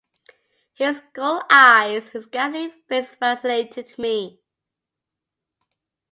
[0.73, 4.41] His ghoul-eyes and his ghastly face fascinated me.